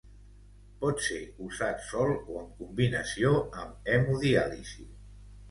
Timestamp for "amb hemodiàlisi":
3.67-4.89